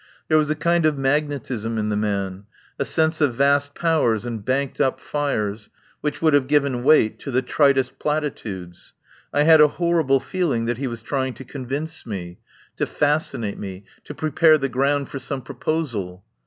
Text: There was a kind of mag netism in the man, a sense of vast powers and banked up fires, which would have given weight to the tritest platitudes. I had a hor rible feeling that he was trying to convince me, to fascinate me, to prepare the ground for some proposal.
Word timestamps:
There 0.29 0.37
was 0.39 0.49
a 0.49 0.55
kind 0.55 0.87
of 0.87 0.97
mag 0.97 1.27
netism 1.29 1.77
in 1.77 1.89
the 1.89 1.95
man, 1.95 2.47
a 2.79 2.85
sense 2.85 3.21
of 3.21 3.35
vast 3.35 3.75
powers 3.75 4.25
and 4.25 4.43
banked 4.43 4.81
up 4.81 4.99
fires, 4.99 5.69
which 5.99 6.23
would 6.23 6.33
have 6.33 6.47
given 6.47 6.83
weight 6.83 7.19
to 7.19 7.29
the 7.29 7.43
tritest 7.43 7.99
platitudes. 7.99 8.93
I 9.31 9.43
had 9.43 9.61
a 9.61 9.67
hor 9.77 10.03
rible 10.03 10.19
feeling 10.19 10.65
that 10.65 10.79
he 10.79 10.87
was 10.87 11.03
trying 11.03 11.35
to 11.35 11.45
convince 11.45 12.03
me, 12.07 12.39
to 12.77 12.87
fascinate 12.87 13.59
me, 13.59 13.83
to 14.05 14.15
prepare 14.15 14.57
the 14.57 14.69
ground 14.69 15.07
for 15.07 15.19
some 15.19 15.43
proposal. 15.43 16.23